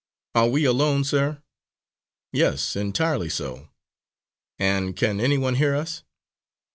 "Are 0.33 0.49
we 0.49 0.65
alone, 0.65 1.03
sir?" 1.03 1.43
"Yes, 2.33 2.75
entirely 2.75 3.29
so." 3.29 3.69
"And 4.57 4.95
can 4.95 5.19
any 5.21 5.37
one 5.37 5.53
hear 5.57 5.75
us?" 5.75 6.01